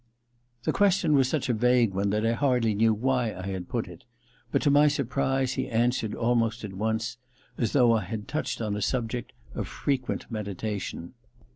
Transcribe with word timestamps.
The 0.63 0.73
question 0.73 1.13
was 1.13 1.29
such 1.29 1.47
a 1.47 1.53
vague 1.53 1.93
one 1.93 2.09
that 2.09 2.25
I 2.25 2.31
hardly 2.31 2.73
knew 2.73 2.91
why 2.91 3.35
I 3.35 3.45
had 3.45 3.69
put 3.69 3.87
it, 3.87 4.03
but 4.51 4.59
to 4.63 4.71
my 4.71 4.87
sur 4.87 5.03
prise 5.03 5.53
he 5.53 5.69
answered 5.69 6.15
almost 6.15 6.63
at 6.63 6.73
once, 6.73 7.17
as 7.55 7.73
though 7.73 7.93
I 7.95 8.01
had 8.05 8.27
touched 8.27 8.61
on 8.61 8.75
a 8.75 8.81
subject 8.81 9.31
of 9.53 9.67
frequent 9.67 10.25
meditation. 10.31 11.13